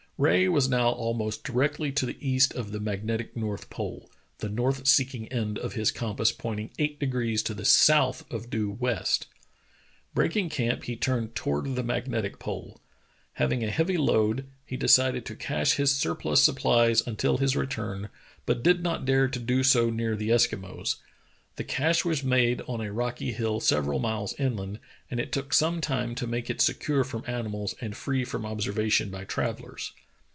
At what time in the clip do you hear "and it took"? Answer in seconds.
25.09-25.51